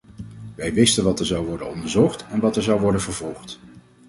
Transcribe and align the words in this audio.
Wij 0.55 0.73
wisten 0.73 1.03
wat 1.03 1.19
zou 1.23 1.39
er 1.43 1.47
worden 1.49 1.69
onderzocht 1.69 2.25
en 2.29 2.39
wat 2.39 2.55
er 2.55 2.63
zou 2.63 2.79
worden 2.79 3.01
vervolgd. 3.01 3.59